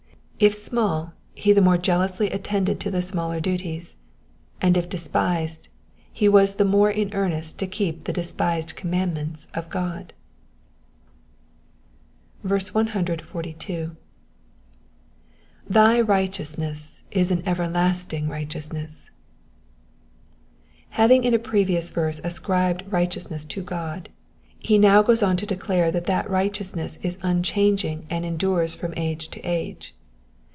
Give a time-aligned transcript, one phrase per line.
[0.41, 3.95] If small, he the more iealously attended to the smaller duties;
[4.59, 5.67] and if despised,
[6.11, 10.13] he was the more m earnest to keep ^he despised commandments of God.
[12.41, 13.95] 142.
[15.71, 19.11] ^^Thy righteousness is an everlasting righteousness,'*'^
[20.89, 24.09] Having in a pre vious verse ascribed righteousness to God,
[24.57, 29.29] he now goes on to declare that that righteousness is unchanging and endures from age
[29.29, 29.93] to age.